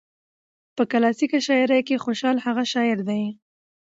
په 0.75 0.83
کلاسيکه 0.91 1.39
شاعرۍ 1.47 1.81
کې 1.87 2.01
خوشال 2.03 2.37
هغه 2.45 2.63
شاعر 2.73 2.99
دى 3.09 3.23